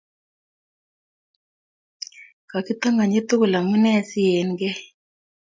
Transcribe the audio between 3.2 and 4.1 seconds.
tugul amune